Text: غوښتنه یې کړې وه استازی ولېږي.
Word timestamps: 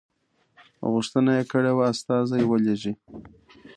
غوښتنه 0.93 1.31
یې 1.37 1.43
کړې 1.51 1.71
وه 1.77 1.85
استازی 1.93 2.43
ولېږي. 2.47 2.93